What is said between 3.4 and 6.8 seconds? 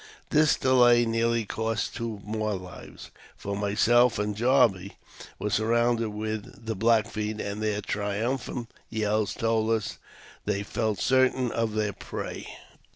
myself 102 AUTOBIOGBAPHY OF and Jarvey were surroui)ded with the